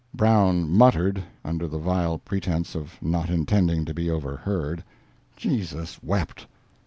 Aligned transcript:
Brown 0.15 0.67
muttered 0.67 1.21
(under 1.45 1.67
the 1.67 1.77
vile 1.77 2.17
pretense 2.17 2.73
of 2.73 2.97
not 3.03 3.29
intending 3.29 3.85
to 3.85 3.93
be 3.93 4.09
overheard): 4.09 4.83
""Jesus 5.37 5.99
wept." 6.01 6.47